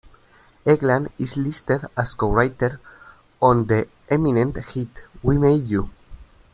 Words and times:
Egan 0.67 1.09
is 1.19 1.37
listed 1.37 1.85
as 1.95 2.15
co-writer 2.15 2.81
on 3.39 3.67
the 3.67 3.87
Eminem 4.09 4.51
hit 4.73 5.03
"We 5.21 5.37
Made 5.37 5.67
You". 5.67 5.91